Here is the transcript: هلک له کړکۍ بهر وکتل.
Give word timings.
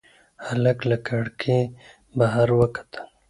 هلک 0.47 0.79
له 0.89 0.97
کړکۍ 1.07 1.61
بهر 2.17 2.47
وکتل. 2.59 3.01